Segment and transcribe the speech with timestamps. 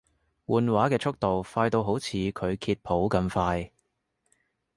[0.47, 3.71] 換畫嘅速度快到好似佢揭譜咁快